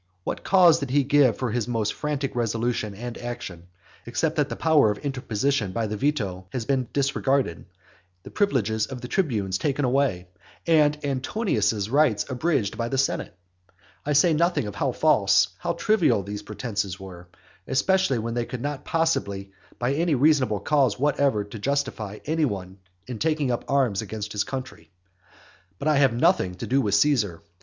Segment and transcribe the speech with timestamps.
[0.23, 3.67] what cause did he give for his own most frantic resolution and action,
[4.07, 7.67] except that the power of interposition by the veto had been disregarded,
[8.23, 10.27] the privileges of the tribunes taken away,
[10.65, 13.37] and Antonius's rights abridged by the senate?
[14.03, 17.27] I say nothing of how false, how trivial these pretences were;
[17.67, 22.79] especially when there could not possibly be any reasonable cause whatever to justify any one
[23.05, 24.89] in taking up arms against his country.
[25.77, 27.43] But I have nothing to do with Caesar.